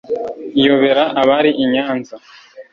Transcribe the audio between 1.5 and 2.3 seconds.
i Nyanza